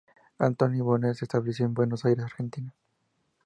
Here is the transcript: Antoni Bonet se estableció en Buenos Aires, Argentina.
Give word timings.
Antoni 0.39 0.81
Bonet 0.81 1.13
se 1.13 1.25
estableció 1.25 1.63
en 1.67 1.75
Buenos 1.75 2.03
Aires, 2.05 2.25
Argentina. 2.25 2.73